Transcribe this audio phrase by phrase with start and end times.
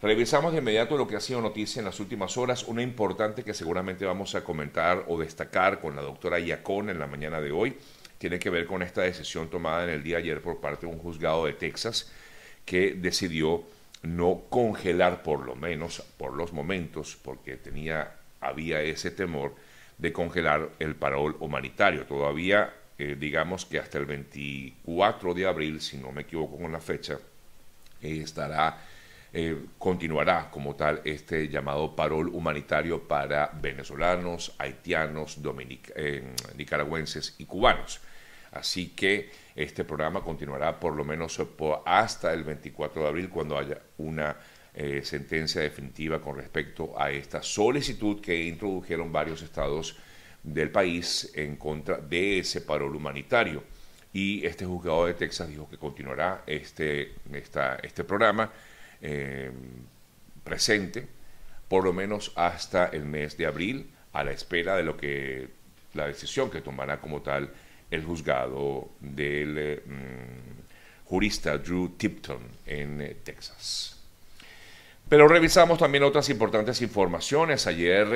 [0.00, 3.52] Revisamos de inmediato lo que ha sido noticia en las últimas horas, una importante que
[3.52, 7.76] seguramente vamos a comentar o destacar con la doctora Yacón en la mañana de hoy,
[8.18, 10.92] tiene que ver con esta decisión tomada en el día de ayer por parte de
[10.92, 12.12] un juzgado de Texas
[12.64, 13.64] que decidió
[14.02, 19.56] no congelar por lo menos por los momentos, porque tenía, había ese temor
[19.98, 22.06] de congelar el parol humanitario.
[22.06, 26.80] Todavía, eh, digamos que hasta el 24 de abril, si no me equivoco con la
[26.80, 27.18] fecha,
[28.00, 28.78] eh, estará
[29.32, 35.38] eh, continuará como tal este llamado parol humanitario para venezolanos, haitianos,
[36.56, 38.00] nicaragüenses y cubanos.
[38.52, 41.38] Así que este programa continuará por lo menos
[41.84, 44.36] hasta el 24 de abril cuando haya una
[44.74, 49.96] eh, sentencia definitiva con respecto a esta solicitud que introdujeron varios estados
[50.42, 53.64] del país en contra de ese parol humanitario.
[54.12, 57.14] Y este juzgado de Texas dijo que continuará este,
[57.82, 58.50] este programa
[59.02, 59.50] eh,
[60.44, 61.06] presente
[61.68, 65.48] por lo menos hasta el mes de abril a la espera de lo que
[65.94, 67.50] la decisión que tomará como tal
[67.90, 73.94] el juzgado del eh, mm, jurista Drew Tipton en eh, Texas.
[75.08, 77.66] Pero revisamos también otras importantes informaciones.
[77.66, 78.06] Ayer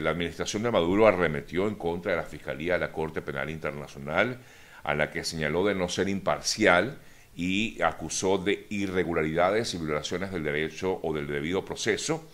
[0.00, 4.38] la administración de Maduro arremetió en contra de la Fiscalía de la Corte Penal Internacional,
[4.82, 6.96] a la que señaló de no ser imparcial
[7.36, 12.26] y acusó de irregularidades y violaciones del derecho o del debido proceso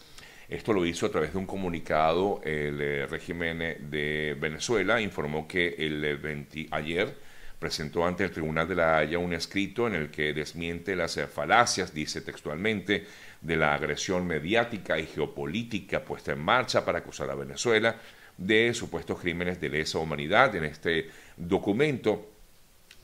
[0.53, 5.01] esto lo hizo a través de un comunicado el eh, régimen de Venezuela.
[5.01, 7.17] Informó que el 20, eh, ayer
[7.59, 11.27] presentó ante el Tribunal de la Haya un escrito en el que desmiente las eh,
[11.27, 13.07] falacias, dice textualmente,
[13.41, 17.97] de la agresión mediática y geopolítica puesta en marcha para acusar a Venezuela
[18.37, 20.55] de supuestos crímenes de lesa humanidad.
[20.55, 21.09] En este
[21.39, 22.32] documento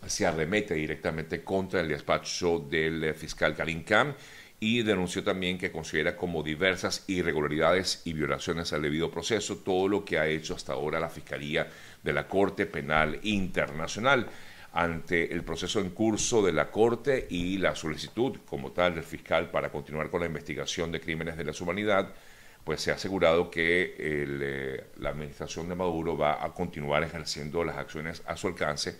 [0.07, 4.15] se arremete directamente contra el despacho del fiscal Karim Khan
[4.61, 10.05] y denunció también que considera como diversas irregularidades y violaciones al debido proceso todo lo
[10.05, 11.69] que ha hecho hasta ahora la Fiscalía
[12.03, 14.27] de la Corte Penal Internacional.
[14.73, 19.51] Ante el proceso en curso de la Corte y la solicitud como tal del fiscal
[19.51, 22.13] para continuar con la investigación de crímenes de la humanidad,
[22.65, 27.77] pues se ha asegurado que eh, la administración de Maduro va a continuar ejerciendo las
[27.77, 28.97] acciones a su alcance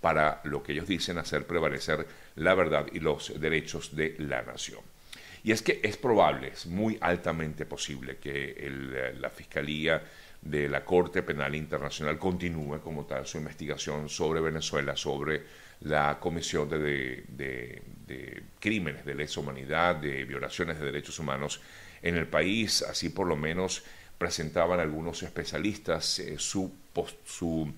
[0.00, 2.06] para lo que ellos dicen hacer prevalecer
[2.36, 4.80] la verdad y los derechos de la nación.
[5.42, 10.02] Y es que es probable, es muy altamente posible que la Fiscalía
[10.42, 15.42] de la Corte Penal Internacional continúe como tal su investigación sobre Venezuela, sobre
[15.80, 17.82] la comisión de,
[18.58, 21.60] crímenes de lesa humanidad, de violaciones de derechos humanos
[22.02, 22.82] en el país.
[22.82, 23.82] Así por lo menos
[24.18, 26.70] presentaban algunos especialistas eh, su,
[27.24, 27.72] su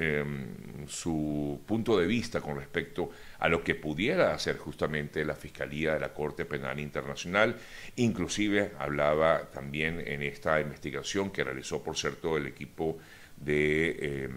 [0.00, 3.10] Em, su punto de vista con respecto
[3.40, 7.56] a lo que pudiera hacer justamente la Fiscalía de la Corte Penal Internacional.
[7.96, 12.98] Inclusive hablaba también en esta investigación que realizó, por cierto, el equipo
[13.36, 14.32] de, em,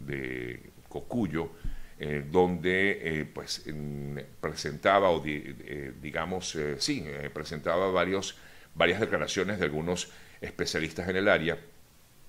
[0.00, 1.50] de Cocuyo,
[1.98, 3.64] eh, donde eh, pues
[4.40, 7.04] presentaba o eh, digamos sí
[7.34, 8.34] presentaba varias
[9.00, 11.58] declaraciones de algunos especialistas en el área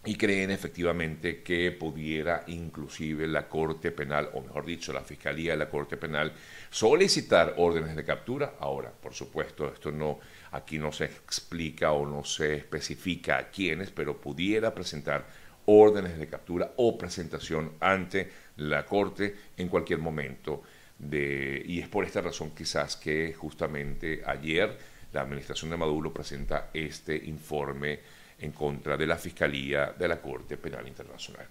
[0.07, 5.57] y creen efectivamente que pudiera inclusive la Corte Penal, o mejor dicho, la Fiscalía de
[5.57, 6.31] la Corte Penal,
[6.69, 8.53] solicitar órdenes de captura.
[8.61, 10.19] Ahora, por supuesto, esto no,
[10.51, 15.25] aquí no se explica o no se especifica a quiénes, pero pudiera presentar
[15.65, 20.63] órdenes de captura o presentación ante la Corte en cualquier momento.
[20.97, 24.77] De, y es por esta razón quizás que justamente ayer
[25.11, 27.99] la administración de Maduro presenta este informe
[28.39, 31.45] en contra de la Fiscalía de la Corte Penal Internacional.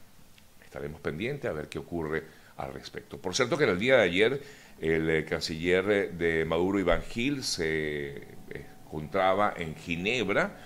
[0.63, 2.23] Estaremos pendientes a ver qué ocurre
[2.57, 3.19] al respecto.
[3.19, 4.43] Por cierto que en el día de ayer
[4.81, 8.23] el eh, canciller de Maduro, Iván Gil, se
[8.85, 10.57] encontraba en Ginebra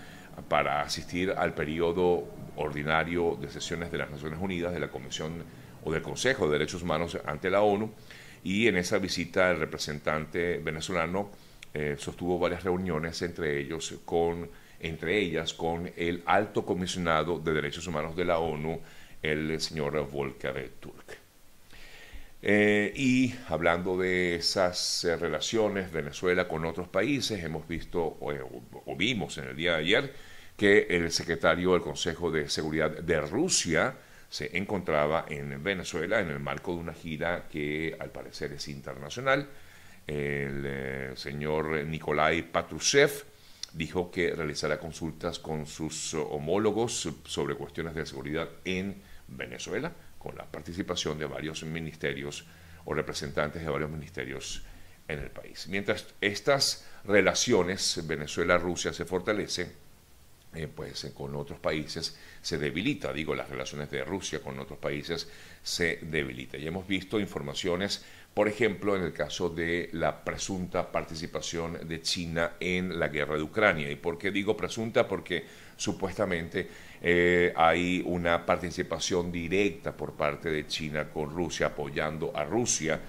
[0.48, 5.44] para asistir al periodo ordinario de sesiones de las Naciones Unidas, de la Comisión
[5.84, 7.90] o del Consejo de Derechos Humanos ante la ONU,
[8.44, 11.30] y en esa visita el representante venezolano
[11.72, 14.48] eh, sostuvo varias reuniones, entre ellos con
[14.80, 18.80] entre ellas con el alto comisionado de derechos humanos de la ONU,
[19.22, 21.18] el señor Volker Turk.
[22.42, 28.32] Eh, y hablando de esas eh, relaciones Venezuela con otros países, hemos visto o,
[28.86, 30.14] o, vimos en el día de ayer
[30.56, 33.94] que el secretario del Consejo de Seguridad de Rusia
[34.30, 39.46] se encontraba en Venezuela en el marco de una gira que al parecer es internacional.
[40.06, 43.24] El eh, señor Nikolai Patrushev
[43.72, 50.44] dijo que realizará consultas con sus homólogos sobre cuestiones de seguridad en Venezuela, con la
[50.44, 52.46] participación de varios ministerios
[52.84, 54.62] o representantes de varios ministerios
[55.08, 55.66] en el país.
[55.68, 59.72] Mientras estas relaciones Venezuela-Rusia se fortalecen,
[60.52, 64.78] eh, pues eh, con otros países se debilita, digo, las relaciones de Rusia con otros
[64.78, 65.28] países
[65.62, 66.56] se debilita.
[66.58, 72.52] Y hemos visto informaciones, por ejemplo, en el caso de la presunta participación de China
[72.60, 73.90] en la guerra de Ucrania.
[73.90, 75.06] ¿Y por qué digo presunta?
[75.08, 75.44] Porque
[75.76, 76.68] supuestamente
[77.02, 83.00] eh, hay una participación directa por parte de China con Rusia, apoyando a Rusia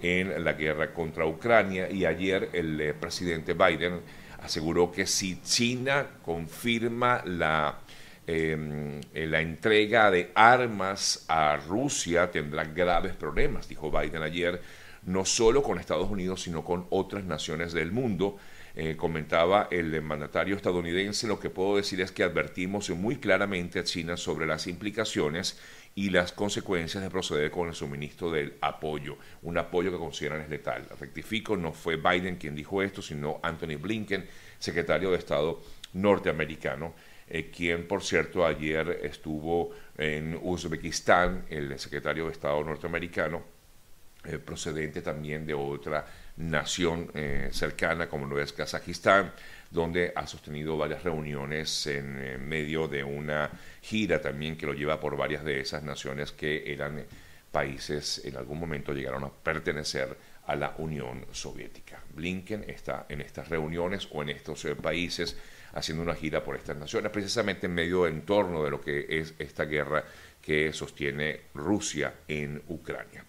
[0.00, 1.90] en la guerra contra Ucrania.
[1.90, 4.00] Y ayer el presidente Biden
[4.42, 7.80] aseguró que si China confirma la,
[8.28, 14.60] em, la entrega de armas a Rusia, tendrá graves problemas, dijo Biden ayer,
[15.06, 18.36] no solo con Estados Unidos, sino con otras naciones del mundo.
[18.74, 23.84] Eh, comentaba el mandatario estadounidense, lo que puedo decir es que advertimos muy claramente a
[23.84, 25.58] China sobre las implicaciones
[25.94, 30.48] y las consecuencias de proceder con el suministro del apoyo, un apoyo que consideran es
[30.48, 30.86] letal.
[31.00, 34.26] Rectifico, no fue Biden quien dijo esto, sino Anthony Blinken,
[34.60, 35.60] secretario de Estado
[35.94, 36.94] norteamericano,
[37.30, 43.42] eh, quien por cierto ayer estuvo en Uzbekistán, el secretario de Estado norteamericano,
[44.24, 46.04] eh, procedente también de otra
[46.36, 49.32] nación eh, cercana como lo es Kazajistán,
[49.70, 53.50] donde ha sostenido varias reuniones en medio de una
[53.82, 57.04] gira también que lo lleva por varias de esas naciones que eran
[57.50, 60.16] países en algún momento llegaron a pertenecer
[60.46, 62.00] a la Unión Soviética.
[62.14, 65.36] Blinken está en estas reuniones o en estos eh, países
[65.78, 69.34] haciendo una gira por estas naciones, precisamente en medio en torno de lo que es
[69.38, 70.04] esta guerra
[70.40, 73.24] que sostiene Rusia en Ucrania.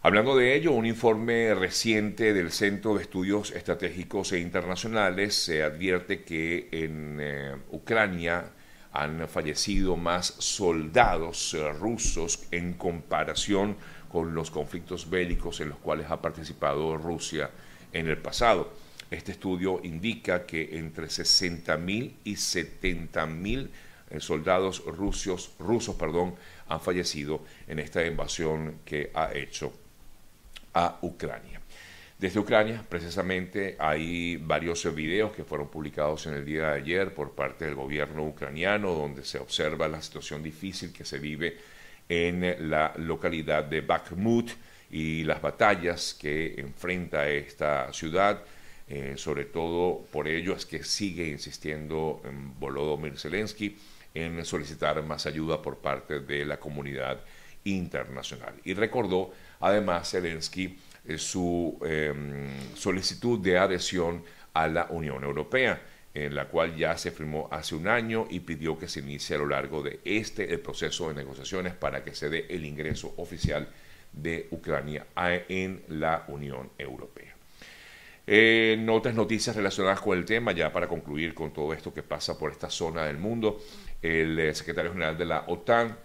[0.00, 6.22] Hablando de ello, un informe reciente del Centro de Estudios Estratégicos e Internacionales se advierte
[6.22, 8.52] que en eh, Ucrania
[8.92, 13.76] han fallecido más soldados eh, rusos en comparación
[14.08, 17.50] con los conflictos bélicos en los cuales ha participado Rusia
[17.92, 18.72] en el pasado.
[19.10, 23.68] Este estudio indica que entre 60.000 y 70.000
[24.10, 26.34] eh, soldados rusos, rusos perdón,
[26.68, 29.72] han fallecido en esta invasión que ha hecho
[30.74, 31.60] a Ucrania.
[32.18, 37.30] Desde Ucrania, precisamente, hay varios videos que fueron publicados en el día de ayer por
[37.30, 41.56] parte del gobierno ucraniano, donde se observa la situación difícil que se vive
[42.08, 44.50] en la localidad de Bakhmut
[44.90, 48.42] y las batallas que enfrenta esta ciudad.
[48.90, 53.76] Eh, sobre todo por ello es que sigue insistiendo en Volodymyr Zelensky
[54.14, 57.20] en solicitar más ayuda por parte de la comunidad
[57.64, 58.54] internacional.
[58.64, 64.22] Y recordó además Zelensky eh, su em, solicitud de adhesión
[64.54, 65.82] a la Unión Europea,
[66.14, 69.40] en la cual ya se firmó hace un año y pidió que se inicie a
[69.40, 73.68] lo largo de este el proceso de negociaciones para que se dé el ingreso oficial
[74.12, 77.37] de Ucrania en la Unión Europea.
[78.30, 82.36] En otras noticias relacionadas con el tema, ya para concluir con todo esto que pasa
[82.36, 83.58] por esta zona del mundo,
[84.02, 85.96] el eh, secretario general de la OTAN,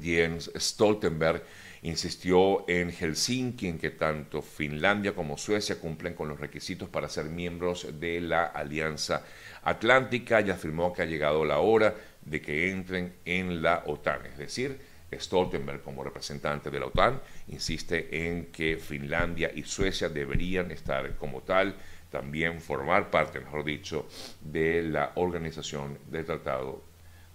[0.00, 1.42] Jens Stoltenberg,
[1.82, 7.24] insistió en Helsinki en que tanto Finlandia como Suecia cumplen con los requisitos para ser
[7.24, 9.24] miembros de la Alianza
[9.64, 14.26] Atlántica y afirmó que ha llegado la hora de que entren en la OTAN.
[14.26, 14.78] Es decir,
[15.12, 21.42] Stoltenberg como representante de la OTAN insiste en que Finlandia y Suecia deberían estar como
[21.42, 21.76] tal,
[22.10, 24.06] también formar parte, mejor dicho,
[24.40, 26.82] de la Organización del Tratado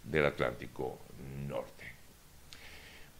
[0.04, 1.00] del Atlántico
[1.48, 1.82] Norte.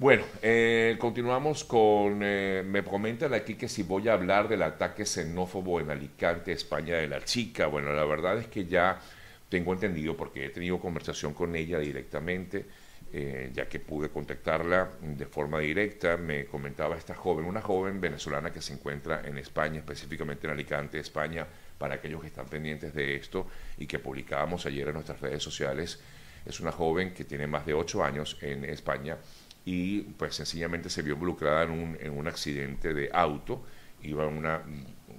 [0.02, 5.06] Bueno, eh, continuamos con, eh, me comentan aquí que si voy a hablar del ataque
[5.06, 7.68] xenófobo en Alicante, España de la chica.
[7.68, 9.00] Bueno, la verdad es que ya
[9.48, 12.66] tengo entendido porque he tenido conversación con ella directamente,
[13.14, 16.16] eh, ya que pude contactarla de forma directa.
[16.16, 21.00] Me comentaba esta joven, una joven venezolana que se encuentra en España, específicamente en Alicante,
[21.00, 21.46] España,
[21.78, 26.00] para aquellos que están pendientes de esto y que publicábamos ayer en nuestras redes sociales.
[26.46, 29.18] Es una joven que tiene más de ocho años en España
[29.66, 33.64] y pues sencillamente se vio involucrada en un, en un accidente de auto,
[34.04, 34.62] iba en una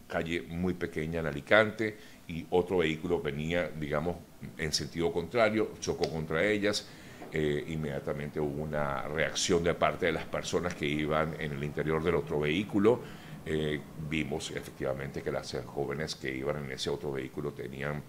[0.09, 1.97] calle muy pequeña en Alicante
[2.27, 4.17] y otro vehículo venía, digamos,
[4.57, 6.89] en sentido contrario, chocó contra ellas,
[7.33, 12.03] eh, inmediatamente hubo una reacción de parte de las personas que iban en el interior
[12.03, 13.01] del otro vehículo,
[13.45, 18.03] eh, vimos efectivamente que las jóvenes que iban en ese otro vehículo tenían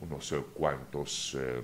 [0.00, 1.62] unos cuantos, eh,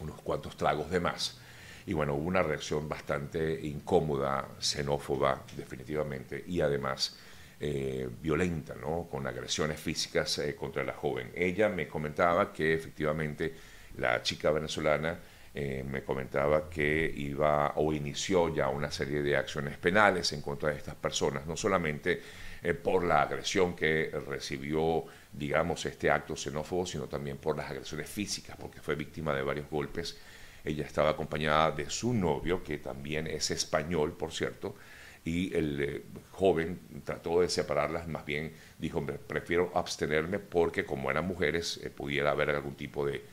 [0.00, 1.40] unos cuantos tragos de más
[1.86, 7.16] y bueno, hubo una reacción bastante incómoda, xenófoba, definitivamente, y además
[7.60, 9.06] eh, violenta, ¿no?
[9.08, 11.30] Con agresiones físicas eh, contra la joven.
[11.34, 13.54] Ella me comentaba que efectivamente
[13.98, 15.16] la chica venezolana
[15.58, 20.68] eh, me comentaba que iba o inició ya una serie de acciones penales en contra
[20.68, 22.20] de estas personas, no solamente
[22.62, 28.06] eh, por la agresión que recibió, digamos, este acto xenófobo, sino también por las agresiones
[28.06, 30.18] físicas, porque fue víctima de varios golpes.
[30.62, 34.76] Ella estaba acompañada de su novio, que también es español, por cierto,
[35.24, 41.26] y el eh, joven trató de separarlas, más bien dijo, prefiero abstenerme porque como eran
[41.26, 43.24] mujeres pudiera haber algún tipo de,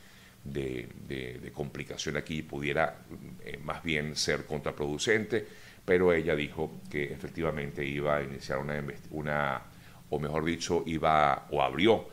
[0.44, 2.98] de, complicación aquí, pudiera
[3.44, 5.46] eh, más bien ser contraproducente,
[5.84, 9.62] pero ella dijo que efectivamente iba a iniciar una, una
[10.10, 12.08] o mejor dicho, iba o abrió,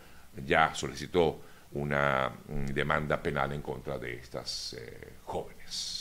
[0.45, 1.41] ya solicitó
[1.73, 4.75] una demanda penal en contra de estas
[5.23, 6.00] jóvenes.